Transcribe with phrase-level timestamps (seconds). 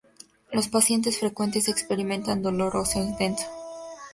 [0.51, 3.45] Los pacientes frecuentemente experimentan dolor óseo intenso.